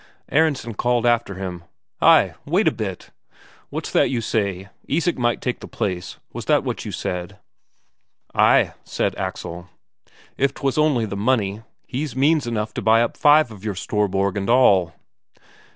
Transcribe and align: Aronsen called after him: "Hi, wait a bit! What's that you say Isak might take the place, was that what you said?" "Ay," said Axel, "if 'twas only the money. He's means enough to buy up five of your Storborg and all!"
Aronsen 0.31 0.73
called 0.73 1.05
after 1.05 1.35
him: 1.35 1.63
"Hi, 1.99 2.33
wait 2.43 2.67
a 2.67 2.71
bit! 2.71 3.11
What's 3.69 3.91
that 3.91 4.09
you 4.09 4.19
say 4.19 4.69
Isak 4.87 5.15
might 5.19 5.41
take 5.41 5.59
the 5.59 5.67
place, 5.67 6.17
was 6.33 6.45
that 6.45 6.63
what 6.63 6.85
you 6.85 6.91
said?" 6.91 7.37
"Ay," 8.33 8.73
said 8.83 9.15
Axel, 9.17 9.69
"if 10.37 10.55
'twas 10.55 10.79
only 10.79 11.05
the 11.05 11.15
money. 11.15 11.61
He's 11.85 12.15
means 12.15 12.47
enough 12.47 12.73
to 12.73 12.81
buy 12.81 13.03
up 13.03 13.15
five 13.15 13.51
of 13.51 13.63
your 13.63 13.75
Storborg 13.75 14.37
and 14.37 14.49
all!" 14.49 14.95